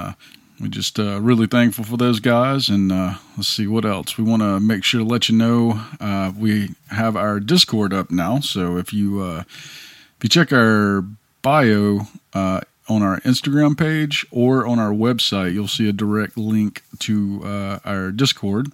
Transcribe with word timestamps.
we're 0.60 0.68
just 0.68 0.98
uh, 0.98 1.20
really 1.20 1.46
thankful 1.46 1.84
for 1.84 1.96
those 1.96 2.20
guys. 2.20 2.68
And 2.68 2.90
uh, 2.90 3.14
let's 3.36 3.48
see 3.48 3.66
what 3.66 3.84
else. 3.84 4.16
We 4.16 4.24
want 4.24 4.42
to 4.42 4.58
make 4.60 4.84
sure 4.84 5.00
to 5.00 5.06
let 5.06 5.28
you 5.28 5.36
know 5.36 5.84
uh, 6.00 6.32
we 6.36 6.70
have 6.90 7.16
our 7.16 7.40
Discord 7.40 7.92
up 7.92 8.10
now. 8.10 8.40
So 8.40 8.76
if 8.78 8.92
you 8.92 9.20
uh, 9.20 9.44
if 9.46 10.16
you 10.22 10.28
check 10.28 10.52
our 10.52 11.04
bio 11.42 12.00
uh, 12.32 12.60
on 12.88 13.02
our 13.02 13.20
Instagram 13.20 13.76
page 13.76 14.24
or 14.30 14.66
on 14.66 14.78
our 14.78 14.92
website, 14.92 15.52
you'll 15.52 15.68
see 15.68 15.88
a 15.88 15.92
direct 15.92 16.38
link 16.38 16.82
to 17.00 17.42
uh, 17.44 17.78
our 17.84 18.10
Discord. 18.10 18.72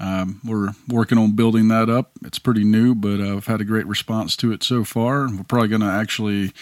Um, 0.00 0.40
we're 0.44 0.74
working 0.86 1.18
on 1.18 1.34
building 1.34 1.66
that 1.68 1.90
up. 1.90 2.12
It's 2.24 2.38
pretty 2.38 2.62
new, 2.62 2.94
but 2.94 3.20
I've 3.20 3.46
had 3.46 3.60
a 3.60 3.64
great 3.64 3.86
response 3.86 4.36
to 4.36 4.52
it 4.52 4.62
so 4.62 4.84
far. 4.84 5.26
We're 5.26 5.42
probably 5.42 5.66
going 5.66 5.80
to 5.80 5.88
actually, 5.88 6.52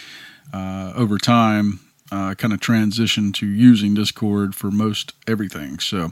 over 0.54 1.18
time, 1.18 1.80
uh, 2.10 2.34
kind 2.34 2.52
of 2.52 2.60
transition 2.60 3.32
to 3.32 3.46
using 3.46 3.94
Discord 3.94 4.54
for 4.54 4.70
most 4.70 5.12
everything. 5.26 5.78
So, 5.78 6.10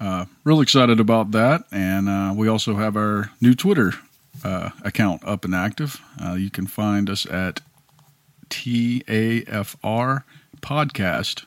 uh, 0.00 0.24
real 0.44 0.60
excited 0.60 0.98
about 0.98 1.30
that. 1.30 1.64
And 1.70 2.08
uh, 2.08 2.34
we 2.36 2.48
also 2.48 2.74
have 2.74 2.96
our 2.96 3.30
new 3.40 3.54
Twitter 3.54 3.92
uh, 4.44 4.70
account 4.84 5.22
up 5.24 5.44
and 5.44 5.54
active. 5.54 6.00
Uh, 6.22 6.34
you 6.34 6.50
can 6.50 6.66
find 6.66 7.08
us 7.08 7.26
at 7.26 7.60
TAFR 8.48 10.24
Podcast. 10.60 11.44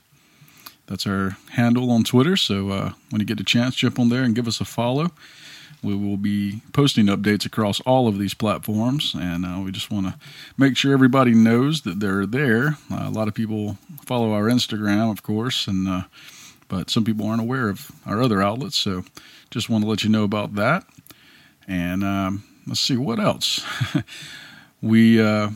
That's 0.88 1.08
our 1.08 1.38
handle 1.52 1.92
on 1.92 2.04
Twitter. 2.04 2.38
So, 2.38 2.70
uh, 2.70 2.94
when 3.10 3.20
you 3.20 3.26
get 3.26 3.40
a 3.40 3.44
chance, 3.44 3.76
jump 3.76 4.00
on 4.00 4.10
there 4.10 4.24
and 4.24 4.36
give 4.36 4.48
us 4.48 4.62
a 4.62 4.66
follow. 4.66 5.12
We 5.84 5.96
will 5.96 6.18
be 6.18 6.62
posting 6.74 7.06
updates 7.06 7.46
across 7.46 7.80
all 7.82 8.08
of 8.08 8.18
these 8.18 8.34
platforms, 8.34 9.14
and 9.14 9.46
uh, 9.46 9.62
we 9.64 9.72
just 9.72 9.92
want 9.92 10.08
to 10.08 10.16
make 10.58 10.78
sure 10.78 10.94
everybody 10.94 11.34
knows 11.34 11.82
that 11.82 12.00
they're 12.00 12.26
there. 12.26 12.78
Uh, 12.92 13.04
a 13.08 13.10
lot 13.10 13.28
of 13.28 13.34
people 13.34 13.78
follow 14.06 14.34
our 14.34 14.44
Instagram, 14.46 15.12
of 15.12 15.24
course, 15.24 15.68
and 15.68 15.88
uh, 15.88 16.04
but 16.68 16.90
some 16.90 17.04
people 17.04 17.28
aren't 17.28 17.42
aware 17.42 17.70
of 17.70 17.92
our 18.06 18.22
other 18.22 18.42
outlets. 18.42 18.78
So, 18.78 19.04
just 19.52 19.70
want 19.70 19.84
to 19.84 19.90
let 19.90 20.04
you 20.04 20.10
know 20.10 20.24
about 20.24 20.56
that. 20.56 20.86
And 21.68 22.04
um, 22.04 22.44
let's 22.68 22.80
see 22.80 22.98
what 22.98 23.20
else 23.20 23.66
we 24.82 25.22
uh, 25.22 25.50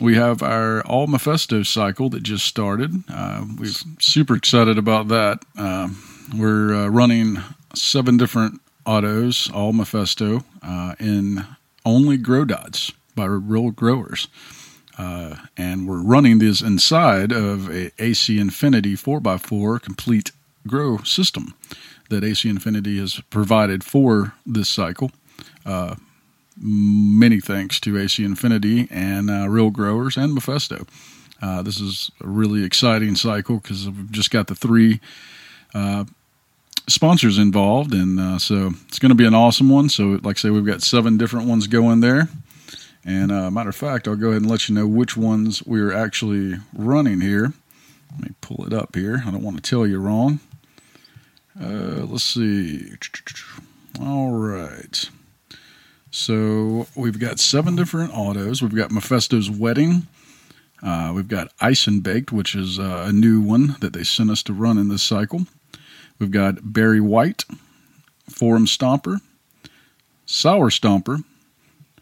we 0.00 0.14
have 0.16 0.42
our 0.42 0.82
All 0.86 1.06
Mephisto 1.06 1.62
cycle 1.62 2.08
that 2.10 2.22
just 2.22 2.46
started. 2.46 3.04
Uh, 3.08 3.44
we're 3.58 3.72
super 3.98 4.34
excited 4.34 4.78
about 4.78 5.08
that. 5.08 5.44
Um, 5.56 6.02
we're 6.36 6.74
uh, 6.74 6.86
running 6.88 7.38
seven 7.74 8.16
different 8.16 8.60
autos, 8.90 9.48
all 9.52 9.72
Mephisto, 9.72 10.42
uh, 10.62 10.94
in 10.98 11.46
only 11.84 12.16
grow 12.16 12.44
dots 12.44 12.92
by 13.14 13.24
real 13.24 13.70
growers. 13.70 14.26
Uh, 14.98 15.36
and 15.56 15.88
we're 15.88 16.02
running 16.02 16.40
this 16.40 16.60
inside 16.60 17.30
of 17.30 17.70
a 17.70 17.92
AC 18.02 18.38
Infinity 18.38 18.94
4x4 18.96 19.80
complete 19.80 20.32
grow 20.66 20.98
system 20.98 21.54
that 22.10 22.24
AC 22.24 22.48
Infinity 22.48 22.98
has 22.98 23.20
provided 23.30 23.84
for 23.84 24.34
this 24.44 24.68
cycle. 24.68 25.12
Uh, 25.64 25.94
many 26.60 27.40
thanks 27.40 27.78
to 27.80 27.96
AC 27.96 28.22
Infinity 28.24 28.88
and 28.90 29.30
uh, 29.30 29.48
Real 29.48 29.70
Growers 29.70 30.16
and 30.16 30.34
Mephisto. 30.34 30.84
Uh, 31.40 31.62
this 31.62 31.80
is 31.80 32.10
a 32.20 32.26
really 32.26 32.64
exciting 32.64 33.14
cycle 33.14 33.58
because 33.58 33.88
we've 33.88 34.10
just 34.10 34.32
got 34.32 34.48
the 34.48 34.54
three 34.56 35.00
uh, 35.72 36.04
sponsors 36.90 37.38
involved, 37.38 37.94
and 37.94 38.18
uh, 38.20 38.38
so 38.38 38.72
it's 38.88 38.98
going 38.98 39.10
to 39.10 39.14
be 39.14 39.26
an 39.26 39.34
awesome 39.34 39.68
one. 39.68 39.88
So, 39.88 40.18
like 40.22 40.36
I 40.36 40.40
say, 40.40 40.50
we've 40.50 40.66
got 40.66 40.82
seven 40.82 41.16
different 41.16 41.46
ones 41.46 41.66
going 41.66 42.00
there. 42.00 42.28
And 43.04 43.32
uh, 43.32 43.50
matter 43.50 43.70
of 43.70 43.76
fact, 43.76 44.06
I'll 44.06 44.16
go 44.16 44.28
ahead 44.28 44.42
and 44.42 44.50
let 44.50 44.68
you 44.68 44.74
know 44.74 44.86
which 44.86 45.16
ones 45.16 45.62
we're 45.62 45.92
actually 45.92 46.56
running 46.74 47.20
here. 47.20 47.54
Let 48.12 48.22
me 48.22 48.34
pull 48.40 48.66
it 48.66 48.72
up 48.72 48.94
here. 48.94 49.22
I 49.26 49.30
don't 49.30 49.42
want 49.42 49.62
to 49.62 49.70
tell 49.70 49.86
you 49.86 49.98
wrong. 49.98 50.40
Uh, 51.58 52.04
let's 52.06 52.24
see. 52.24 52.92
All 54.00 54.32
right. 54.32 55.08
So 56.10 56.86
we've 56.96 57.18
got 57.18 57.38
seven 57.38 57.76
different 57.76 58.12
autos. 58.12 58.62
We've 58.62 58.74
got 58.74 58.90
Mephisto's 58.90 59.50
Wedding. 59.50 60.06
Uh, 60.82 61.12
we've 61.14 61.28
got 61.28 61.52
Ice 61.60 61.86
and 61.86 62.02
Baked, 62.02 62.32
which 62.32 62.54
is 62.54 62.78
uh, 62.78 63.04
a 63.06 63.12
new 63.12 63.40
one 63.40 63.76
that 63.80 63.92
they 63.92 64.02
sent 64.02 64.30
us 64.30 64.42
to 64.44 64.52
run 64.52 64.78
in 64.78 64.88
this 64.88 65.02
cycle. 65.02 65.46
We've 66.20 66.30
got 66.30 66.72
Barry 66.72 67.00
White, 67.00 67.46
Forum 68.28 68.66
Stomper, 68.66 69.20
Sour 70.26 70.68
Stomper, 70.68 71.24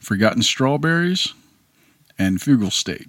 Forgotten 0.00 0.42
Strawberries, 0.42 1.32
and 2.18 2.38
Fugal 2.38 2.72
State. 2.72 3.06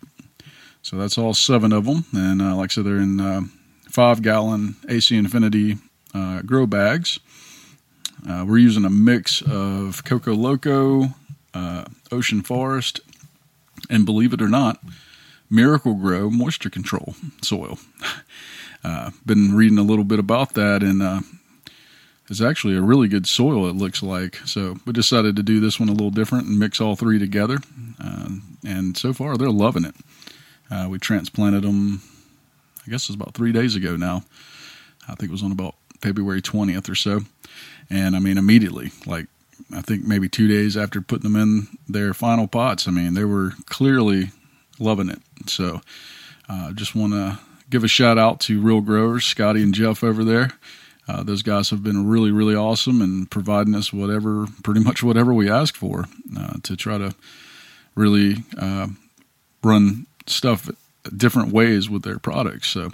So 0.84 0.98
that's 0.98 1.18
all 1.18 1.34
seven 1.34 1.74
of 1.74 1.86
them. 1.86 2.06
And 2.14 2.42
uh, 2.42 2.56
like 2.56 2.72
I 2.72 2.74
said, 2.74 2.86
they're 2.86 2.98
in 2.98 3.20
uh, 3.20 3.42
five 3.90 4.22
gallon 4.22 4.76
AC 4.88 5.18
Infinity 5.18 5.78
uh, 6.14 6.44
grow 6.44 6.68
bags. 6.68 7.20
Uh, 8.28 8.46
we're 8.48 8.60
using 8.60 8.86
a 8.86 8.90
mix 8.90 9.42
of 9.42 10.04
Coco 10.06 10.36
Loco, 10.36 11.16
uh, 11.56 11.86
Ocean 12.12 12.44
Forest, 12.44 13.00
and 13.90 14.06
believe 14.06 14.32
it 14.32 14.42
or 14.42 14.50
not, 14.50 14.84
Miracle-Gro 15.50 16.30
moisture 16.30 16.70
control 16.70 17.16
soil. 17.42 17.80
uh, 18.84 19.12
been 19.26 19.56
reading 19.56 19.78
a 19.78 19.84
little 19.84 20.04
bit 20.04 20.20
about 20.20 20.54
that, 20.54 20.84
and 20.84 21.02
uh, 21.02 21.22
it's 22.30 22.42
actually 22.42 22.76
a 22.76 22.82
really 22.82 23.08
good 23.08 23.28
soil. 23.28 23.68
It 23.68 23.76
looks 23.76 24.04
like 24.04 24.36
so. 24.46 24.78
We 24.86 24.94
decided 24.94 25.36
to 25.36 25.44
do 25.44 25.60
this 25.60 25.80
one 25.80 25.90
a 25.90 25.94
little 25.94 26.12
different 26.12 26.48
and 26.48 26.60
mix 26.60 26.80
all 26.80 26.96
three 26.96 27.20
together, 27.20 27.58
uh, 28.04 28.30
and 28.66 28.98
so 28.98 29.14
far 29.14 29.38
they're 29.38 29.50
loving 29.50 29.86
it. 29.86 29.96
Uh, 30.72 30.88
we 30.90 31.00
transplanted 31.00 31.64
them, 31.64 32.02
I 32.86 32.92
guess 32.92 33.04
it 33.04 33.10
was 33.10 33.16
about 33.16 33.34
three 33.34 33.52
days 33.52 33.76
ago 33.76 33.96
now. 33.96 34.24
I 35.08 35.16
think 35.16 35.30
it 35.30 35.32
was 35.32 35.44
on 35.44 35.52
about 35.52 35.76
February 36.02 36.42
20th 36.42 36.90
or 36.90 36.96
so. 36.96 37.22
And 37.90 38.16
I 38.16 38.20
mean, 38.20 38.38
immediately, 38.38 38.92
like 39.08 39.26
I 39.76 39.82
think 39.82 40.06
maybe 40.06 40.30
two 40.30 40.48
days 40.48 40.78
after 40.78 41.02
putting 41.02 41.32
them 41.32 41.42
in 41.42 41.68
their 41.88 42.14
final 42.14 42.48
pots, 42.48 42.88
I 42.88 42.92
mean, 42.92 43.16
they 43.16 43.24
were 43.24 43.54
clearly 43.66 44.32
loving 44.78 45.10
it. 45.10 45.20
So 45.48 45.82
uh, 46.48 46.72
just 46.74 46.96
want 46.96 47.14
to 47.14 47.40
give 47.70 47.84
a 47.84 47.88
shout 47.88 48.18
out 48.18 48.40
to 48.42 48.62
Real 48.62 48.82
Growers, 48.82 49.26
Scotty 49.26 49.62
and 49.64 49.74
Jeff 49.74 50.04
over 50.04 50.24
there. 50.24 50.52
Uh, 51.08 51.24
those 51.24 51.42
guys 51.42 51.72
have 51.72 51.84
been 51.84 52.08
really, 52.08 52.32
really 52.32 52.56
awesome 52.56 53.02
and 53.02 53.30
providing 53.32 53.74
us 53.74 53.92
whatever, 53.92 54.46
pretty 54.64 54.80
much 54.80 55.02
whatever 55.02 55.34
we 55.34 55.50
ask 55.50 55.76
for 55.76 56.06
uh, 56.38 56.54
to 56.62 56.76
try 56.76 57.00
to 57.00 57.16
really 57.96 58.44
uh, 58.58 58.88
run 59.64 60.06
stuff 60.28 60.70
different 61.16 61.52
ways 61.52 61.90
with 61.90 62.04
their 62.04 62.20
products. 62.20 62.70
So 62.70 62.92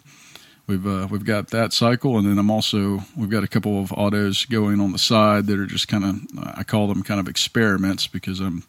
we've 0.65 0.87
uh, 0.87 1.07
we've 1.11 1.25
got 1.25 1.49
that 1.49 1.73
cycle, 1.73 2.17
and 2.17 2.25
then 2.27 2.37
I'm 2.37 2.49
also 2.49 3.01
we've 3.17 3.29
got 3.29 3.43
a 3.43 3.49
couple 3.49 3.81
of 3.81 3.91
autos 3.91 4.45
going 4.45 4.79
on 4.79 4.93
the 4.93 4.97
side 4.97 5.47
that 5.47 5.59
are 5.59 5.65
just 5.65 5.89
kind 5.89 6.05
of 6.05 6.21
I 6.57 6.63
call 6.63 6.87
them 6.87 7.03
kind 7.03 7.19
of 7.19 7.27
experiments 7.27 8.07
because 8.07 8.39
I'm. 8.39 8.63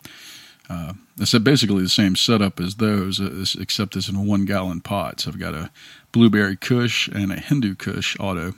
Uh, 0.69 0.95
it's 1.19 1.37
basically 1.39 1.83
the 1.83 1.89
same 1.89 2.17
setup 2.17 2.61
as 2.61 2.77
those, 2.77 3.21
uh, 3.21 3.45
except 3.61 3.97
it's 3.97 4.09
in 4.09 4.27
one 4.27 4.45
gallon 4.45 4.81
pots. 4.81 5.27
I've 5.27 5.39
got 5.39 5.55
a 5.55 5.71
blueberry 6.13 6.57
Kush 6.57 7.09
and 7.09 7.31
a 7.31 7.37
Hindu 7.37 7.77
Kush 7.77 8.17
auto 8.19 8.55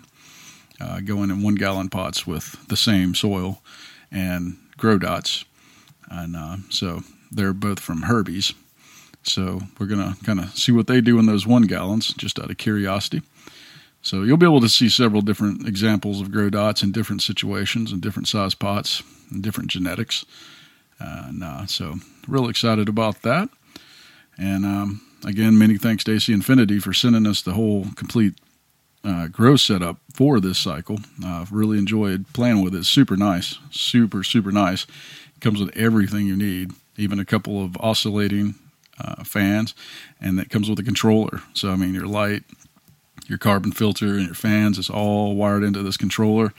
uh, 0.81 1.01
going 1.01 1.31
in 1.31 1.43
one 1.43 1.55
gallon 1.55 1.89
pots 1.89 2.27
with 2.27 2.67
the 2.69 2.77
same 2.77 3.15
soil 3.15 3.63
and 4.11 4.57
grow 4.77 4.99
dots, 4.99 5.45
and 6.11 6.35
uh, 6.37 6.57
so 6.71 7.03
they're 7.31 7.53
both 7.53 7.81
from 7.81 8.03
Herbie's. 8.03 8.55
So 9.23 9.61
we're 9.79 9.87
going 9.87 10.15
to 10.15 10.25
kind 10.25 10.41
of 10.41 10.57
see 10.57 10.73
what 10.73 10.87
they 10.87 11.01
do 11.01 11.19
in 11.19 11.27
those 11.27 11.47
one 11.47 11.63
gallons 11.63 12.15
just 12.15 12.39
out 12.39 12.51
of 12.51 12.57
curiosity. 12.57 13.23
So 14.01 14.23
you'll 14.23 14.37
be 14.37 14.47
able 14.47 14.61
to 14.61 14.69
see 14.69 14.89
several 14.89 15.21
different 15.21 15.67
examples 15.67 16.21
of 16.21 16.33
grow 16.33 16.49
dots 16.49 16.83
in 16.83 16.93
different 16.93 17.21
situations 17.21 17.93
and 17.93 18.01
different 18.01 18.29
size 18.29 18.55
pots 18.55 19.03
and 19.31 19.43
different 19.43 19.71
genetics. 19.71 20.25
Uh, 21.01 21.33
uh, 21.43 21.67
so 21.67 21.97
real 22.27 22.49
excited 22.49 22.89
about 22.89 23.23
that. 23.23 23.49
And 24.37 24.65
um, 24.65 25.01
again, 25.25 25.59
many 25.59 25.79
thanks 25.79 26.05
to 26.05 26.15
AC 26.15 26.33
Infinity 26.33 26.79
for 26.79 26.93
sending 26.93 27.27
us 27.27 27.43
the 27.43 27.53
whole 27.53 27.87
complete 27.97 28.35
uh, 29.05 29.29
grow 29.29 29.57
setup 29.57 29.99
for 30.13 30.41
this 30.41 30.59
cycle. 30.59 30.99
I've 31.25 31.53
really 31.53 31.79
enjoyed 31.79 32.27
playing 32.33 32.63
with 32.63 32.75
it. 32.75 32.85
Super 32.85 33.17
nice, 33.17 33.59
super 33.71 34.23
super 34.23 34.53
nice. 34.53 34.85
It 35.37 35.41
comes 35.41 35.61
with 35.61 35.77
everything 35.77 36.27
you 36.27 36.37
need, 36.37 36.73
even 36.97 37.19
a 37.19 37.25
couple 37.25 37.65
of 37.65 37.77
oscillating 37.79 38.57
uh, 39.01 39.23
fans, 39.25 39.75
and 40.21 40.39
that 40.39 40.51
comes 40.51 40.69
with 40.69 40.79
a 40.79 40.83
controller. 40.83 41.43
So 41.55 41.71
I 41.71 41.77
mean, 41.77 41.95
your 41.95 42.07
light, 42.07 42.43
your 43.29 43.39
carbon 43.39 43.73
filter, 43.73 44.15
and 44.15 44.27
your 44.27 44.35
fans 44.35 44.79
is 44.79 44.91
all 44.91 45.35
wired 45.37 45.63
into 45.63 45.83
this 45.83 45.97
controller, 45.97 46.53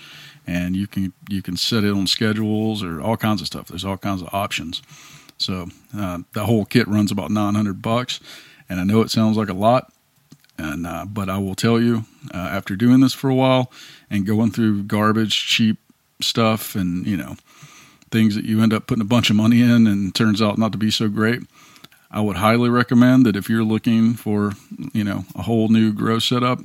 and 0.49 0.75
you 0.75 0.87
can 0.87 1.13
you 1.29 1.41
can 1.43 1.55
set 1.55 1.83
it 1.83 1.91
on 1.91 2.07
schedules 2.07 2.81
or 2.83 2.99
all 2.99 3.15
kinds 3.15 3.41
of 3.41 3.47
stuff. 3.47 3.67
There's 3.67 3.85
all 3.85 3.97
kinds 3.97 4.21
of 4.23 4.29
options. 4.33 4.81
So 5.37 5.67
uh, 5.95 6.19
the 6.33 6.45
whole 6.45 6.65
kit 6.65 6.87
runs 6.87 7.11
about 7.11 7.29
900 7.31 7.81
bucks, 7.81 8.19
and 8.67 8.79
I 8.79 8.83
know 8.83 9.01
it 9.01 9.11
sounds 9.11 9.37
like 9.37 9.47
a 9.47 9.53
lot, 9.53 9.93
and 10.57 10.87
uh, 10.87 11.05
but 11.05 11.29
I 11.29 11.37
will 11.37 11.55
tell 11.55 11.79
you, 11.79 12.05
uh, 12.33 12.37
after 12.37 12.75
doing 12.75 12.99
this 12.99 13.13
for 13.13 13.29
a 13.29 13.35
while 13.35 13.71
and 14.09 14.25
going 14.25 14.51
through 14.51 14.83
garbage, 14.83 15.47
cheap 15.47 15.77
stuff, 16.19 16.75
and 16.75 17.05
you 17.05 17.15
know 17.15 17.35
things 18.09 18.33
that 18.33 18.43
you 18.43 18.63
end 18.63 18.73
up 18.73 18.87
putting 18.87 19.03
a 19.03 19.05
bunch 19.05 19.29
of 19.29 19.35
money 19.35 19.61
in 19.61 19.85
and 19.85 20.15
turns 20.15 20.41
out 20.41 20.57
not 20.57 20.71
to 20.71 20.79
be 20.79 20.89
so 20.89 21.07
great. 21.07 21.41
I 22.09 22.21
would 22.21 22.37
highly 22.37 22.71
recommend 22.71 23.23
that 23.27 23.35
if 23.35 23.51
you're 23.51 23.63
looking 23.63 24.15
for, 24.15 24.53
you 24.93 25.03
know, 25.03 25.25
a 25.35 25.43
whole 25.43 25.67
new 25.67 25.93
grow 25.93 26.17
setup, 26.17 26.59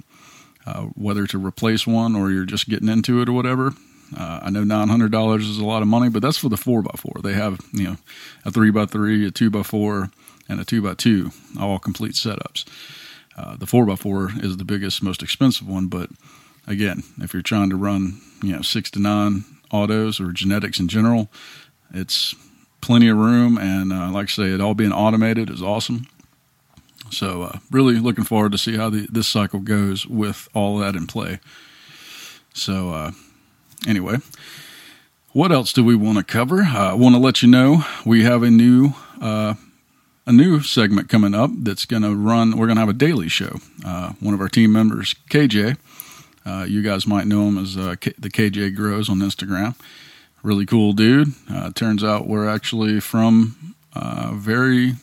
uh, 0.66 0.82
whether 0.94 1.26
to 1.26 1.38
replace 1.38 1.86
one 1.86 2.16
or 2.16 2.30
you're 2.30 2.44
just 2.44 2.68
getting 2.68 2.88
into 2.88 3.20
it 3.20 3.28
or 3.28 3.32
whatever. 3.32 3.74
Uh, 4.16 4.40
I 4.42 4.50
know 4.50 4.64
nine 4.64 4.88
hundred 4.88 5.12
dollars 5.12 5.46
is 5.48 5.58
a 5.58 5.64
lot 5.64 5.82
of 5.82 5.88
money, 5.88 6.08
but 6.08 6.22
that's 6.22 6.38
for 6.38 6.48
the 6.48 6.56
four 6.56 6.80
x 6.80 7.00
four. 7.00 7.14
They 7.22 7.32
have 7.32 7.60
you 7.72 7.84
know 7.84 7.96
a 8.44 8.50
three 8.50 8.70
x 8.76 8.92
three, 8.92 9.26
a 9.26 9.30
two 9.30 9.50
x 9.54 9.68
four, 9.68 10.10
and 10.48 10.60
a 10.60 10.64
two 10.64 10.88
x 10.88 11.02
two, 11.02 11.30
all 11.58 11.78
complete 11.78 12.12
setups. 12.12 12.64
Uh, 13.36 13.56
the 13.56 13.66
four 13.66 13.90
x 13.90 14.00
four 14.00 14.30
is 14.36 14.56
the 14.56 14.64
biggest, 14.64 15.02
most 15.02 15.22
expensive 15.22 15.68
one, 15.68 15.88
but 15.88 16.10
again, 16.66 17.02
if 17.20 17.32
you're 17.32 17.42
trying 17.42 17.70
to 17.70 17.76
run 17.76 18.20
you 18.42 18.52
know 18.52 18.62
six 18.62 18.90
to 18.92 19.00
nine 19.00 19.44
autos 19.72 20.20
or 20.20 20.32
genetics 20.32 20.78
in 20.78 20.86
general, 20.86 21.30
it's 21.92 22.34
plenty 22.80 23.08
of 23.08 23.16
room, 23.16 23.58
and 23.58 23.92
uh, 23.92 24.10
like 24.10 24.28
I 24.28 24.32
say, 24.32 24.44
it 24.52 24.60
all 24.60 24.74
being 24.74 24.92
automated 24.92 25.50
is 25.50 25.62
awesome. 25.62 26.06
So, 27.10 27.42
uh, 27.42 27.58
really 27.70 27.98
looking 27.98 28.24
forward 28.24 28.52
to 28.52 28.58
see 28.58 28.76
how 28.76 28.90
the, 28.90 29.06
this 29.10 29.28
cycle 29.28 29.60
goes 29.60 30.06
with 30.06 30.48
all 30.54 30.78
that 30.78 30.96
in 30.96 31.06
play. 31.06 31.38
So, 32.52 32.90
uh, 32.90 33.10
anyway, 33.86 34.16
what 35.32 35.52
else 35.52 35.72
do 35.72 35.84
we 35.84 35.94
want 35.94 36.18
to 36.18 36.24
cover? 36.24 36.62
I 36.62 36.94
want 36.94 37.14
to 37.14 37.20
let 37.20 37.42
you 37.42 37.48
know 37.48 37.84
we 38.04 38.24
have 38.24 38.42
a 38.42 38.50
new 38.50 38.94
uh, 39.20 39.54
a 40.26 40.32
new 40.32 40.60
segment 40.60 41.08
coming 41.08 41.34
up 41.34 41.50
that's 41.58 41.84
going 41.84 42.02
to 42.02 42.14
run. 42.14 42.56
We're 42.56 42.66
going 42.66 42.76
to 42.76 42.80
have 42.80 42.88
a 42.88 42.94
daily 42.94 43.28
show. 43.28 43.58
Uh, 43.84 44.12
one 44.20 44.32
of 44.32 44.40
our 44.40 44.48
team 44.48 44.72
members, 44.72 45.14
KJ, 45.30 45.76
uh, 46.46 46.64
you 46.68 46.82
guys 46.82 47.06
might 47.06 47.26
know 47.26 47.48
him 47.48 47.58
as 47.58 47.76
uh, 47.76 47.96
K- 48.00 48.14
the 48.18 48.30
KJ 48.30 48.74
Grows 48.74 49.08
on 49.08 49.18
Instagram. 49.18 49.74
Really 50.42 50.66
cool 50.66 50.92
dude. 50.92 51.28
Uh, 51.50 51.70
turns 51.72 52.04
out 52.04 52.26
we're 52.26 52.48
actually 52.48 53.00
from 53.00 53.74
uh, 53.94 54.32
very 54.34 54.94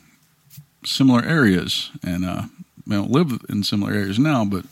similar 0.85 1.23
areas, 1.23 1.91
and 2.03 2.25
uh, 2.25 2.43
don't 2.87 3.11
live 3.11 3.43
in 3.49 3.63
similar 3.63 3.93
areas 3.93 4.19
now. 4.19 4.45
But 4.45 4.65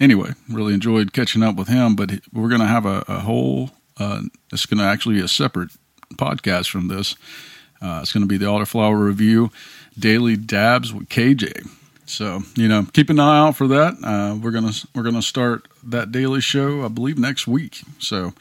anyway, 0.00 0.32
really 0.48 0.74
enjoyed 0.74 1.12
catching 1.12 1.42
up 1.42 1.56
with 1.56 1.68
him. 1.68 1.96
But 1.96 2.10
we're 2.32 2.48
going 2.48 2.60
to 2.60 2.66
have 2.66 2.86
a, 2.86 3.04
a 3.08 3.20
whole. 3.20 3.70
Uh, 3.98 4.22
it's 4.52 4.66
going 4.66 4.78
to 4.78 4.84
actually 4.84 5.16
be 5.16 5.22
a 5.22 5.28
separate 5.28 5.70
podcast 6.14 6.70
from 6.70 6.88
this. 6.88 7.16
Uh, 7.80 8.00
it's 8.02 8.12
going 8.12 8.22
to 8.22 8.28
be 8.28 8.36
the 8.38 8.46
Autoflower 8.46 9.04
Review 9.04 9.50
Daily 9.98 10.36
Dabs 10.36 10.92
with 10.92 11.08
KJ. 11.08 11.68
So 12.06 12.42
you 12.54 12.68
know, 12.68 12.86
keep 12.92 13.10
an 13.10 13.18
eye 13.18 13.38
out 13.38 13.56
for 13.56 13.66
that. 13.68 13.94
Uh, 14.02 14.36
we're 14.40 14.52
gonna 14.52 14.72
we're 14.94 15.02
gonna 15.02 15.20
start 15.20 15.66
that 15.82 16.12
daily 16.12 16.40
show, 16.40 16.84
I 16.84 16.88
believe, 16.88 17.18
next 17.18 17.46
week. 17.46 17.82
So. 17.98 18.32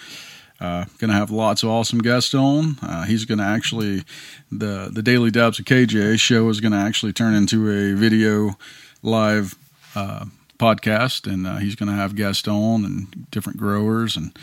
Uh, 0.65 0.85
gonna 0.97 1.13
have 1.13 1.29
lots 1.29 1.61
of 1.61 1.69
awesome 1.69 1.99
guests 1.99 2.33
on. 2.33 2.77
Uh, 2.81 3.03
he's 3.03 3.23
gonna 3.25 3.43
actually 3.43 4.03
the 4.51 4.89
the 4.91 5.03
Daily 5.03 5.29
Dabs 5.29 5.59
of 5.59 5.65
KJ 5.65 6.19
show 6.19 6.49
is 6.49 6.59
gonna 6.59 6.83
actually 6.83 7.13
turn 7.13 7.35
into 7.35 7.69
a 7.69 7.93
video 7.93 8.57
live 9.03 9.55
uh, 9.93 10.25
podcast, 10.57 11.31
and 11.31 11.45
uh, 11.45 11.57
he's 11.57 11.75
gonna 11.75 11.93
have 11.93 12.15
guests 12.15 12.47
on 12.47 12.83
and 12.83 13.29
different 13.29 13.59
growers 13.59 14.17
and 14.17 14.35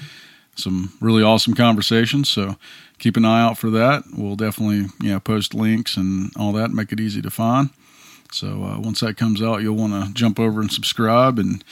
some 0.54 0.92
really 1.00 1.24
awesome 1.24 1.54
conversations. 1.54 2.30
So 2.30 2.56
keep 3.00 3.16
an 3.16 3.24
eye 3.24 3.42
out 3.42 3.58
for 3.58 3.70
that. 3.70 4.04
We'll 4.16 4.36
definitely 4.36 4.90
you 5.02 5.14
know 5.14 5.20
post 5.20 5.54
links 5.54 5.96
and 5.96 6.30
all 6.36 6.52
that, 6.52 6.70
make 6.70 6.92
it 6.92 7.00
easy 7.00 7.20
to 7.22 7.30
find. 7.30 7.70
So 8.34 8.64
uh, 8.64 8.80
once 8.80 9.00
that 9.00 9.16
comes 9.16 9.42
out, 9.42 9.62
you'll 9.62 9.76
want 9.76 9.92
to 9.92 10.12
jump 10.14 10.40
over 10.40 10.60
and 10.60 10.70
subscribe, 10.70 11.38
and 11.38 11.62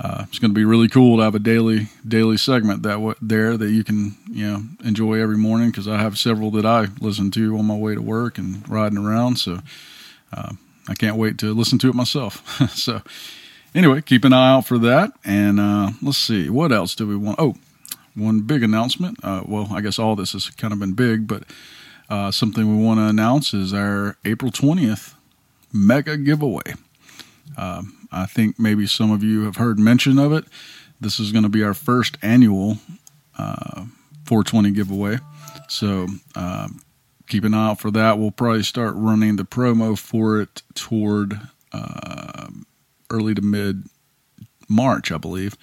uh, 0.00 0.24
it's 0.28 0.38
going 0.38 0.50
to 0.50 0.54
be 0.54 0.64
really 0.64 0.88
cool 0.88 1.16
to 1.16 1.22
have 1.22 1.34
a 1.34 1.40
daily 1.40 1.88
daily 2.06 2.36
segment 2.36 2.82
that 2.82 2.94
w- 2.94 3.14
there 3.20 3.56
that 3.56 3.70
you 3.70 3.84
can 3.84 4.16
you 4.30 4.46
know 4.46 4.62
enjoy 4.84 5.20
every 5.20 5.36
morning 5.36 5.70
because 5.70 5.88
I 5.88 5.98
have 5.98 6.18
several 6.18 6.50
that 6.52 6.66
I 6.66 6.88
listen 7.00 7.30
to 7.32 7.56
on 7.58 7.66
my 7.66 7.76
way 7.76 7.94
to 7.94 8.02
work 8.02 8.38
and 8.38 8.68
riding 8.68 8.98
around. 8.98 9.36
So 9.36 9.60
uh, 10.32 10.54
I 10.88 10.94
can't 10.94 11.16
wait 11.16 11.38
to 11.38 11.54
listen 11.54 11.78
to 11.80 11.88
it 11.88 11.94
myself. 11.94 12.42
so 12.74 13.02
anyway, 13.74 14.02
keep 14.02 14.24
an 14.24 14.32
eye 14.32 14.52
out 14.52 14.66
for 14.66 14.78
that, 14.78 15.12
and 15.24 15.60
uh, 15.60 15.90
let's 16.02 16.18
see 16.18 16.50
what 16.50 16.72
else 16.72 16.94
do 16.94 17.06
we 17.06 17.16
want. 17.16 17.38
Oh, 17.38 17.54
one 18.14 18.40
big 18.40 18.62
announcement. 18.62 19.18
Uh, 19.22 19.42
well, 19.46 19.68
I 19.70 19.80
guess 19.80 19.98
all 19.98 20.16
this 20.16 20.32
has 20.32 20.50
kind 20.50 20.72
of 20.72 20.80
been 20.80 20.94
big, 20.94 21.28
but 21.28 21.44
uh, 22.10 22.30
something 22.30 22.66
we 22.66 22.84
want 22.84 22.98
to 22.98 23.04
announce 23.04 23.54
is 23.54 23.72
our 23.72 24.16
April 24.24 24.50
twentieth 24.50 25.14
mega 25.72 26.16
giveaway. 26.16 26.74
Um, 27.56 28.08
I 28.12 28.26
think 28.26 28.58
maybe 28.58 28.86
some 28.86 29.10
of 29.10 29.22
you 29.22 29.44
have 29.44 29.56
heard 29.56 29.78
mention 29.78 30.18
of 30.18 30.32
it. 30.32 30.44
This 31.00 31.20
is 31.20 31.32
going 31.32 31.44
to 31.44 31.48
be 31.48 31.62
our 31.62 31.74
first 31.74 32.16
annual 32.22 32.78
uh, 33.36 33.84
420 34.24 34.70
giveaway. 34.72 35.18
So 35.68 36.08
uh, 36.34 36.68
keep 37.28 37.44
an 37.44 37.54
eye 37.54 37.70
out 37.70 37.80
for 37.80 37.90
that. 37.90 38.18
We'll 38.18 38.30
probably 38.30 38.62
start 38.62 38.94
running 38.96 39.36
the 39.36 39.44
promo 39.44 39.98
for 39.98 40.40
it 40.40 40.62
toward 40.74 41.40
uh, 41.72 42.48
early 43.10 43.34
to 43.34 43.42
mid 43.42 43.84
March, 44.68 45.12
I 45.12 45.18
believe. 45.18 45.56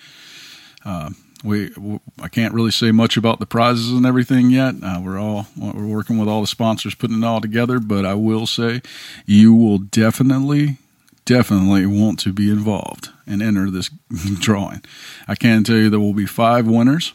We, 1.43 1.71
I 2.19 2.27
can't 2.27 2.53
really 2.53 2.71
say 2.71 2.91
much 2.91 3.17
about 3.17 3.39
the 3.39 3.45
prizes 3.45 3.91
and 3.91 4.05
everything 4.05 4.49
yet. 4.49 4.75
Uh, 4.81 4.99
we're 5.03 5.19
all 5.19 5.47
we're 5.57 5.85
working 5.85 6.17
with 6.17 6.27
all 6.27 6.41
the 6.41 6.47
sponsors 6.47 6.95
putting 6.95 7.21
it 7.21 7.25
all 7.25 7.41
together, 7.41 7.79
but 7.79 8.05
I 8.05 8.15
will 8.15 8.47
say 8.47 8.81
you 9.25 9.53
will 9.53 9.77
definitely 9.77 10.77
definitely 11.25 11.85
want 11.85 12.19
to 12.19 12.31
be 12.31 12.49
involved 12.49 13.09
and 13.27 13.41
enter 13.41 13.69
this 13.69 13.89
drawing. 14.39 14.83
I 15.27 15.35
can 15.35 15.63
tell 15.63 15.75
you 15.75 15.89
there 15.89 15.99
will 15.99 16.13
be 16.13 16.27
five 16.27 16.67
winners. 16.67 17.13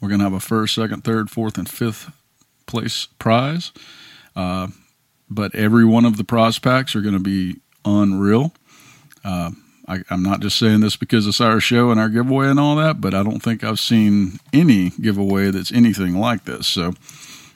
We're 0.00 0.08
going 0.08 0.20
to 0.20 0.24
have 0.24 0.32
a 0.32 0.40
first, 0.40 0.74
second, 0.74 1.04
third, 1.04 1.30
fourth, 1.30 1.58
and 1.58 1.68
fifth 1.68 2.10
place 2.66 3.06
prize. 3.18 3.72
Uh, 4.34 4.68
but 5.28 5.54
every 5.54 5.84
one 5.84 6.04
of 6.04 6.16
the 6.16 6.24
prize 6.24 6.58
packs 6.58 6.96
are 6.96 7.00
going 7.00 7.14
to 7.14 7.20
be 7.20 7.60
unreal. 7.84 8.52
Uh, 9.24 9.50
I, 9.90 10.14
am 10.14 10.22
not 10.22 10.40
just 10.40 10.56
saying 10.56 10.80
this 10.80 10.96
because 10.96 11.26
it's 11.26 11.40
our 11.40 11.58
show 11.58 11.90
and 11.90 11.98
our 11.98 12.08
giveaway 12.08 12.46
and 12.46 12.60
all 12.60 12.76
that, 12.76 13.00
but 13.00 13.12
I 13.12 13.24
don't 13.24 13.40
think 13.40 13.64
I've 13.64 13.80
seen 13.80 14.38
any 14.52 14.90
giveaway 14.90 15.50
that's 15.50 15.72
anything 15.72 16.16
like 16.16 16.44
this. 16.44 16.68
So 16.68 16.92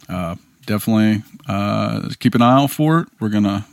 uh, 0.09 0.35
definitely 0.67 1.23
uh, 1.49 2.11
keep 2.19 2.35
an 2.35 2.43
eye 2.43 2.63
out 2.63 2.73
for 2.73 3.01
it. 3.01 3.09
We're 3.21 3.29
going 3.29 3.45
to 3.45 3.65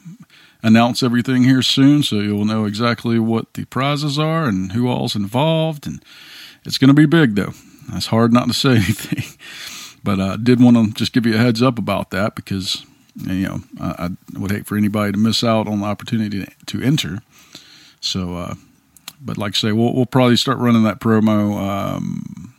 announce 0.62 1.02
everything 1.02 1.44
here 1.44 1.64
soon, 1.64 2.04
so 2.04 2.18
you'll 2.18 2.46
know 2.46 2.66
exactly 2.66 3.18
what 3.18 3.54
the 3.56 3.66
prizes 3.66 4.20
are 4.20 4.46
and 4.46 4.74
who 4.74 4.88
all's 4.88 5.16
involved. 5.16 5.88
And 5.88 6.04
it's 6.64 6.78
going 6.78 6.90
to 6.90 6.94
be 6.94 7.08
big, 7.08 7.36
though. 7.36 7.54
It's 7.94 8.08
hard 8.08 8.32
not 8.32 8.48
to 8.48 8.54
say 8.54 8.70
anything, 8.76 9.24
but 10.04 10.20
I 10.20 10.36
did 10.38 10.62
want 10.62 10.78
to 10.78 10.94
just 10.94 11.14
give 11.14 11.26
you 11.26 11.34
a 11.34 11.40
heads 11.40 11.64
up 11.64 11.80
about 11.80 12.12
that 12.12 12.36
because 12.36 12.86
you 13.16 13.46
know 13.46 13.62
I, 13.80 14.10
I 14.36 14.40
would 14.40 14.52
hate 14.52 14.68
for 14.68 14.78
anybody 14.78 15.12
to 15.12 15.18
miss 15.18 15.44
out 15.44 15.68
on 15.68 15.80
the 15.80 15.86
opportunity 15.86 16.46
to, 16.46 16.52
to 16.68 16.82
enter. 16.86 17.24
So, 18.02 18.36
uh, 18.36 18.56
but 19.22 19.38
like 19.38 19.54
I 19.54 19.58
say, 19.58 19.72
we'll, 19.72 19.94
we'll 19.94 20.06
probably 20.06 20.36
start 20.36 20.58
running 20.58 20.84
that 20.84 21.00
promo. 21.00 21.56
Um, 21.58 22.54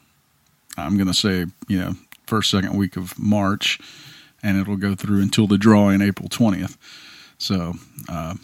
I'm 0.77 0.97
going 0.97 1.09
to 1.09 1.15
say, 1.15 1.47
you 1.69 1.79
know, 1.79 1.95
first, 2.27 2.51
second 2.51 2.77
week 2.77 2.97
of 2.97 3.19
March, 3.19 3.79
and 4.43 4.59
it'll 4.59 4.77
go 4.77 4.95
through 4.95 5.21
until 5.21 5.47
the 5.47 5.59
drawing 5.59 6.01
April 6.01 6.29
20th. 6.29 6.77
So, 7.39 7.75
uh, 8.09 8.35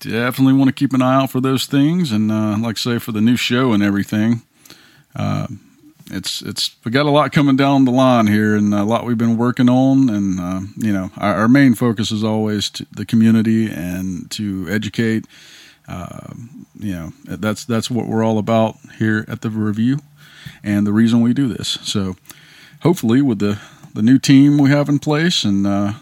definitely 0.00 0.54
want 0.54 0.68
to 0.68 0.72
keep 0.72 0.92
an 0.94 1.02
eye 1.02 1.22
out 1.22 1.30
for 1.30 1.40
those 1.40 1.66
things. 1.66 2.10
And, 2.10 2.32
uh, 2.32 2.56
like 2.58 2.78
I 2.78 2.80
say, 2.80 2.98
for 2.98 3.12
the 3.12 3.20
new 3.20 3.36
show 3.36 3.72
and 3.72 3.82
everything, 3.82 4.42
uh, 5.14 5.46
it's 6.10 6.42
it's 6.42 6.74
we 6.84 6.90
got 6.90 7.06
a 7.06 7.10
lot 7.10 7.32
coming 7.32 7.56
down 7.56 7.84
the 7.84 7.90
line 7.90 8.26
here, 8.26 8.56
and 8.56 8.72
a 8.72 8.84
lot 8.84 9.04
we've 9.04 9.18
been 9.18 9.36
working 9.36 9.68
on. 9.68 10.08
And 10.08 10.40
uh, 10.40 10.60
you 10.76 10.92
know, 10.92 11.10
our, 11.18 11.34
our, 11.34 11.48
main 11.48 11.74
focus 11.74 12.10
is 12.10 12.24
always 12.24 12.70
to 12.70 12.86
the 12.92 13.04
community 13.04 13.70
and 13.70 14.30
to 14.32 14.66
educate. 14.70 15.26
Uh, 15.88 16.34
you 16.78 16.92
know, 16.92 17.12
that's 17.24 17.64
that's 17.64 17.90
what 17.90 18.06
we're 18.06 18.22
all 18.22 18.38
about 18.38 18.76
here 18.98 19.24
at 19.26 19.40
the 19.40 19.50
review, 19.50 19.98
and 20.62 20.86
the 20.86 20.92
reason 20.92 21.22
we 21.22 21.32
do 21.32 21.48
this. 21.48 21.78
So, 21.82 22.16
hopefully, 22.82 23.22
with 23.22 23.38
the 23.38 23.58
the 23.94 24.02
new 24.02 24.18
team 24.18 24.58
we 24.58 24.70
have 24.70 24.88
in 24.88 24.98
place 24.98 25.44
and 25.44 25.66
uh, 25.66 25.94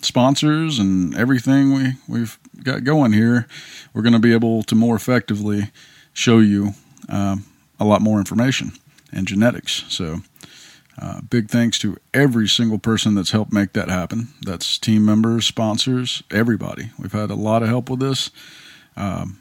sponsors 0.00 0.78
and 0.78 1.14
everything 1.16 1.74
we 1.74 1.92
we've 2.08 2.38
got 2.62 2.84
going 2.84 3.12
here, 3.12 3.46
we're 3.92 4.02
going 4.02 4.14
to 4.14 4.18
be 4.18 4.32
able 4.32 4.62
to 4.64 4.74
more 4.74 4.96
effectively 4.96 5.70
show 6.14 6.38
you 6.38 6.70
um, 7.08 7.44
a 7.78 7.84
lot 7.84 8.00
more 8.00 8.18
information 8.18 8.72
and 9.12 9.26
genetics. 9.26 9.84
So, 9.88 10.22
uh, 11.00 11.20
big 11.20 11.50
thanks 11.50 11.78
to 11.80 11.98
every 12.14 12.48
single 12.48 12.78
person 12.78 13.14
that's 13.14 13.32
helped 13.32 13.52
make 13.52 13.74
that 13.74 13.90
happen. 13.90 14.28
That's 14.40 14.78
team 14.78 15.04
members, 15.04 15.44
sponsors, 15.44 16.22
everybody. 16.30 16.90
We've 16.98 17.12
had 17.12 17.30
a 17.30 17.34
lot 17.34 17.62
of 17.62 17.68
help 17.68 17.90
with 17.90 18.00
this. 18.00 18.30
Um, 18.96 19.38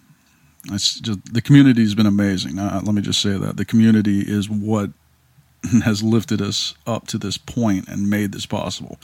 it's 0.65 0.99
just 0.99 1.33
the 1.33 1.41
community 1.41 1.81
has 1.81 1.95
been 1.95 2.05
amazing. 2.05 2.57
Uh, 2.57 2.81
let 2.83 2.95
me 2.95 3.01
just 3.01 3.21
say 3.21 3.37
that 3.37 3.57
the 3.57 3.65
community 3.65 4.21
is 4.21 4.49
what 4.49 4.91
has 5.83 6.03
lifted 6.03 6.41
us 6.41 6.73
up 6.87 7.07
to 7.07 7.17
this 7.17 7.37
point 7.37 7.87
and 7.87 8.09
made 8.09 8.31
this 8.31 8.45
possible. 8.45 8.97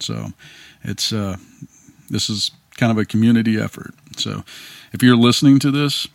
So, 0.00 0.32
it's 0.82 1.12
uh, 1.12 1.36
this 2.10 2.28
is 2.28 2.50
kind 2.76 2.90
of 2.92 2.98
a 2.98 3.04
community 3.04 3.60
effort. 3.60 3.94
So, 4.16 4.44
if 4.92 5.02
you're 5.02 5.16
listening 5.16 5.58
to 5.60 5.70
this, 5.70 6.08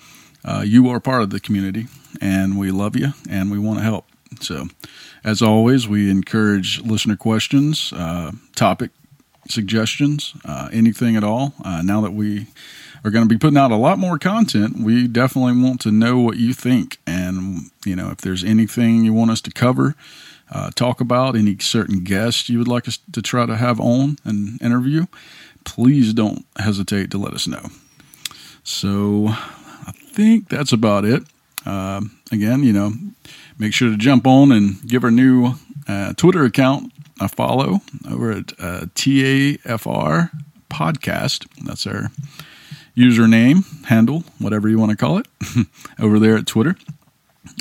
uh, 0.45 0.63
you 0.65 0.89
are 0.89 0.99
part 0.99 1.23
of 1.23 1.29
the 1.29 1.39
community, 1.39 1.87
and 2.21 2.57
we 2.57 2.71
love 2.71 2.95
you 2.95 3.13
and 3.29 3.51
we 3.51 3.59
want 3.59 3.79
to 3.79 3.83
help. 3.83 4.05
So, 4.41 4.67
as 5.23 5.41
always, 5.41 5.87
we 5.87 6.09
encourage 6.09 6.81
listener 6.81 7.15
questions, 7.15 7.91
uh, 7.93 8.31
topic 8.55 8.91
suggestions, 9.49 10.33
uh, 10.45 10.69
anything 10.71 11.15
at 11.15 11.23
all. 11.23 11.53
Uh, 11.63 11.81
now 11.81 12.01
that 12.01 12.13
we 12.13 12.47
are 13.07 13.11
going 13.11 13.27
to 13.27 13.33
be 13.33 13.37
putting 13.39 13.57
out 13.57 13.71
a 13.71 13.77
lot 13.77 13.97
more 13.97 14.19
content, 14.19 14.79
we 14.79 15.07
definitely 15.07 15.61
want 15.61 15.79
to 15.81 15.91
know 15.91 16.19
what 16.19 16.37
you 16.37 16.53
think. 16.53 16.97
And, 17.07 17.71
you 17.85 17.95
know, 17.95 18.09
if 18.09 18.17
there's 18.17 18.43
anything 18.43 19.05
you 19.05 19.13
want 19.13 19.31
us 19.31 19.41
to 19.41 19.51
cover, 19.51 19.95
uh, 20.51 20.71
talk 20.71 20.99
about, 20.99 21.35
any 21.35 21.57
certain 21.59 22.03
guests 22.03 22.49
you 22.49 22.57
would 22.57 22.67
like 22.67 22.87
us 22.87 22.99
to 23.13 23.21
try 23.21 23.45
to 23.45 23.55
have 23.55 23.79
on 23.79 24.17
and 24.25 24.61
interview, 24.61 25.05
please 25.63 26.13
don't 26.13 26.45
hesitate 26.57 27.09
to 27.11 27.17
let 27.17 27.33
us 27.33 27.47
know. 27.47 27.67
So 28.63 29.27
I 29.29 29.93
think 29.93 30.49
that's 30.49 30.73
about 30.73 31.05
it. 31.05 31.23
Uh, 31.65 32.01
again, 32.31 32.63
you 32.63 32.73
know, 32.73 32.91
make 33.57 33.73
sure 33.73 33.89
to 33.89 33.97
jump 33.97 34.27
on 34.27 34.51
and 34.51 34.85
give 34.87 35.03
our 35.03 35.11
new 35.11 35.53
uh, 35.87 36.13
Twitter 36.13 36.43
account 36.43 36.91
a 37.21 37.29
follow 37.29 37.79
over 38.09 38.31
at 38.31 38.51
uh, 38.59 38.85
TAFR 38.95 40.29
Podcast. 40.69 41.47
That's 41.63 41.87
our 41.87 42.11
username, 42.97 43.85
handle, 43.85 44.23
whatever 44.39 44.67
you 44.67 44.79
want 44.79 44.91
to 44.91 44.97
call 44.97 45.17
it, 45.19 45.27
over 45.99 46.19
there 46.19 46.35
at 46.35 46.47
Twitter. 46.47 46.75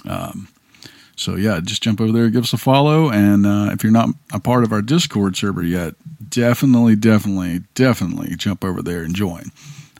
Um, 0.08 0.48
so 1.14 1.36
yeah, 1.36 1.60
just 1.62 1.82
jump 1.82 2.00
over 2.00 2.12
there, 2.12 2.28
give 2.30 2.44
us 2.44 2.52
a 2.52 2.58
follow, 2.58 3.10
and 3.10 3.46
uh, 3.46 3.70
if 3.72 3.82
you're 3.82 3.92
not 3.92 4.08
a 4.32 4.40
part 4.40 4.64
of 4.64 4.72
our 4.72 4.82
Discord 4.82 5.36
server 5.36 5.62
yet, 5.62 5.94
definitely, 6.28 6.96
definitely, 6.96 7.60
definitely 7.74 8.34
jump 8.36 8.64
over 8.64 8.82
there 8.82 9.02
and 9.02 9.14
join. 9.14 9.44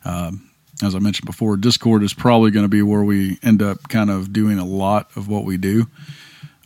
Um, 0.04 0.50
as 0.82 0.94
I 0.94 0.98
mentioned 0.98 1.26
before, 1.26 1.56
Discord 1.56 2.02
is 2.02 2.12
probably 2.12 2.50
going 2.50 2.64
to 2.64 2.68
be 2.68 2.82
where 2.82 3.02
we 3.02 3.38
end 3.42 3.62
up 3.62 3.88
kind 3.88 4.10
of 4.10 4.32
doing 4.32 4.58
a 4.58 4.64
lot 4.64 5.10
of 5.16 5.26
what 5.26 5.44
we 5.44 5.56
do. 5.56 5.86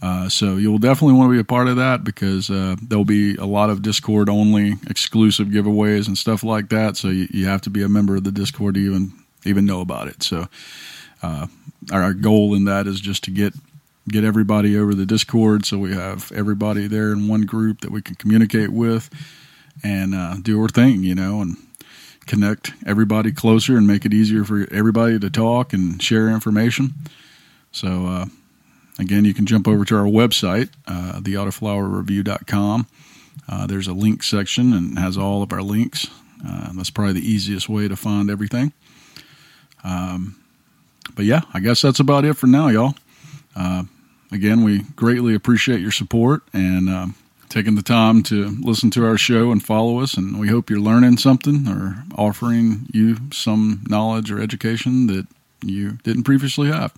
Uh, 0.03 0.29
so 0.29 0.57
you'll 0.57 0.79
definitely 0.79 1.15
want 1.15 1.29
to 1.29 1.35
be 1.35 1.41
a 1.41 1.45
part 1.45 1.69
of 1.69 1.77
that 1.77 2.05
because 2.05 2.51
uh, 2.51 2.75
there'll 2.83 3.05
be 3.05 3.37
a 3.37 3.45
lot 3.45 3.69
of 3.69 3.83
Discord 3.83 4.31
only 4.31 4.75
exclusive 4.89 5.49
giveaways 5.49 6.07
and 6.07 6.17
stuff 6.17 6.43
like 6.43 6.71
that. 6.71 6.97
So 6.97 7.09
you, 7.09 7.29
you, 7.31 7.47
have 7.47 7.61
to 7.63 7.71
be 7.71 7.83
a 7.83 7.89
member 7.89 8.17
of 8.17 8.25
the 8.25 8.33
Discord 8.33 8.75
to 8.75 8.81
even 8.81 9.13
even 9.45 9.67
know 9.67 9.81
about 9.81 10.09
it. 10.09 10.23
So 10.23 10.47
uh, 11.23 11.49
our, 11.93 12.03
our 12.03 12.15
goal 12.15 12.55
in 12.55 12.65
that 12.65 12.87
is 12.87 13.01
just 13.01 13.25
to 13.25 13.31
get 13.31 13.53
get 14.09 14.25
everybody 14.25 14.77
over 14.77 14.95
the 14.95 15.07
Discord 15.07 15.67
so 15.67 15.79
we 15.79 15.95
have 15.95 16.33
everybody 16.33 16.87
there 16.87 17.13
in 17.13 17.29
one 17.29 17.43
group 17.43 17.83
that 17.83 17.91
we 17.91 18.01
can 18.01 18.15
communicate 18.15 18.71
with 18.71 19.11
and 19.83 20.15
uh, 20.15 20.37
do 20.41 20.61
our 20.61 20.69
thing, 20.69 21.05
you 21.05 21.15
know, 21.15 21.41
and 21.43 21.57
connect 22.27 22.73
everybody 22.87 23.33
closer 23.33 23.77
and 23.77 23.87
make 23.87 24.05
it 24.05 24.15
easier 24.15 24.45
for 24.45 24.67
everybody 24.73 25.19
to 25.19 25.31
talk 25.31 25.73
and 25.73 26.03
share 26.03 26.29
information. 26.29 26.95
So, 27.73 28.07
uh, 28.07 28.27
again, 29.01 29.25
you 29.25 29.35
can 29.35 29.47
jump 29.47 29.67
over 29.67 29.85
to 29.85 29.97
our 29.97 30.05
website, 30.05 30.71
uh, 30.87 31.21
theautoflowerreview.com. 31.21 32.87
Uh, 33.49 33.67
there's 33.67 33.89
a 33.89 33.93
link 33.93 34.23
section 34.23 34.73
and 34.73 34.99
has 34.99 35.17
all 35.17 35.43
of 35.43 35.53
our 35.53 35.63
links. 35.63 36.07
Uh, 36.47 36.71
that's 36.75 36.91
probably 36.91 37.15
the 37.15 37.29
easiest 37.29 37.69
way 37.69 37.89
to 37.89 37.97
find 37.97 38.31
everything. 38.31 38.73
Um, 39.85 40.37
but 41.15 41.25
yeah, 41.25 41.43
I 41.53 41.61
guess 41.61 41.83
that's 41.83 42.01
about 42.01 42.25
it 42.25 42.35
for 42.35 42.47
now, 42.47 42.69
y'all. 42.69 42.95
Uh, 43.57 43.85
again, 44.31 44.63
we 44.63 44.81
greatly 44.97 45.35
appreciate 45.35 45.81
your 45.81 45.91
support 45.91 46.43
and 46.53 46.89
uh, 46.89 47.07
taking 47.49 47.75
the 47.75 47.83
time 47.83 48.23
to 48.25 48.57
listen 48.61 48.91
to 48.93 49.05
our 49.05 49.19
show 49.19 49.51
and 49.51 49.63
follow 49.63 50.01
us. 50.01 50.15
And 50.15 50.39
we 50.39 50.49
hope 50.49 50.71
you're 50.71 50.81
learning 50.81 51.19
something 51.19 51.67
or 51.69 52.05
offering 52.17 52.87
you 52.93 53.17
some 53.33 53.85
knowledge 53.89 54.31
or 54.31 54.41
education 54.41 55.09
that 55.09 55.27
you 55.63 55.99
didn't 56.05 56.25
previously 56.25 56.69
have. 56.69 56.95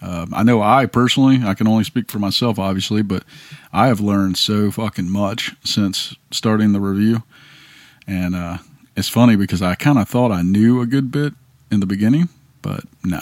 Uh, 0.00 0.26
I 0.32 0.42
know 0.42 0.60
I 0.60 0.86
personally, 0.86 1.40
I 1.44 1.54
can 1.54 1.66
only 1.66 1.84
speak 1.84 2.10
for 2.10 2.18
myself, 2.18 2.58
obviously, 2.58 3.02
but 3.02 3.24
I 3.72 3.86
have 3.86 4.00
learned 4.00 4.36
so 4.36 4.70
fucking 4.70 5.10
much 5.10 5.54
since 5.64 6.14
starting 6.30 6.72
the 6.72 6.80
review. 6.80 7.22
And 8.06 8.34
uh, 8.34 8.58
it's 8.96 9.08
funny 9.08 9.36
because 9.36 9.62
I 9.62 9.74
kind 9.74 9.98
of 9.98 10.08
thought 10.08 10.32
I 10.32 10.42
knew 10.42 10.80
a 10.80 10.86
good 10.86 11.10
bit 11.10 11.34
in 11.70 11.80
the 11.80 11.86
beginning, 11.86 12.28
but 12.62 12.84
no, 13.02 13.20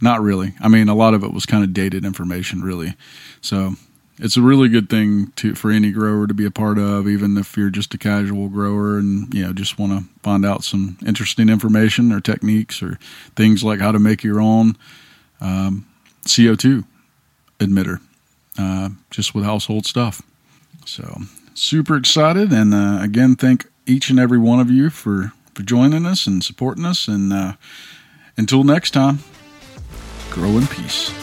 not 0.00 0.20
really. 0.20 0.54
I 0.60 0.68
mean, 0.68 0.88
a 0.88 0.94
lot 0.94 1.14
of 1.14 1.24
it 1.24 1.32
was 1.32 1.46
kind 1.46 1.64
of 1.64 1.72
dated 1.72 2.04
information, 2.04 2.62
really. 2.62 2.94
So 3.40 3.74
it's 4.20 4.36
a 4.36 4.42
really 4.42 4.68
good 4.68 4.90
thing 4.90 5.32
to 5.36 5.54
for 5.54 5.70
any 5.70 5.90
grower 5.90 6.26
to 6.26 6.34
be 6.34 6.44
a 6.44 6.50
part 6.50 6.78
of, 6.78 7.08
even 7.08 7.38
if 7.38 7.56
you're 7.56 7.70
just 7.70 7.94
a 7.94 7.98
casual 7.98 8.48
grower 8.48 8.98
and 8.98 9.32
you 9.32 9.44
know 9.44 9.52
just 9.52 9.78
want 9.78 9.92
to 9.92 10.08
find 10.22 10.44
out 10.44 10.62
some 10.62 10.98
interesting 11.06 11.48
information 11.48 12.12
or 12.12 12.20
techniques 12.20 12.82
or 12.82 12.98
things 13.34 13.64
like 13.64 13.80
how 13.80 13.90
to 13.90 13.98
make 13.98 14.22
your 14.22 14.40
own 14.40 14.76
um, 15.40 15.86
CO2 16.26 16.84
emitter, 17.58 18.00
uh, 18.58 18.90
just 19.10 19.34
with 19.34 19.44
household 19.44 19.86
stuff. 19.86 20.22
So 20.84 21.22
super 21.54 21.96
excited, 21.96 22.52
and 22.52 22.74
uh, 22.74 22.98
again, 23.02 23.36
thank 23.36 23.66
each 23.86 24.10
and 24.10 24.18
every 24.18 24.38
one 24.38 24.60
of 24.60 24.70
you 24.70 24.90
for 24.90 25.32
for 25.54 25.62
joining 25.62 26.06
us 26.06 26.26
and 26.26 26.42
supporting 26.42 26.84
us. 26.84 27.08
And 27.08 27.32
uh, 27.32 27.52
until 28.36 28.64
next 28.64 28.92
time, 28.92 29.18
grow 30.30 30.50
in 30.50 30.66
peace. 30.66 31.19